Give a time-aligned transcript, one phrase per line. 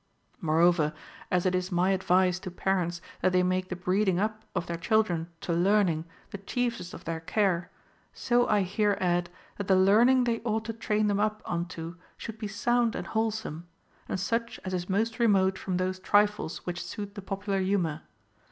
[0.41, 0.93] Moreover,
[1.29, 4.75] as it is my advice to parents that they make the breeding up of their
[4.75, 7.69] children to learning the chiefest of their care,
[8.11, 12.39] so I here add, that the learning they ought to train them up unto should
[12.39, 13.67] be sound and wholesome,
[14.09, 18.01] and such as is most remote from those trifles wliich suit the popular humor.